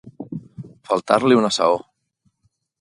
Faltar-li 0.89 1.39
una 1.43 1.53
saó. 1.61 1.79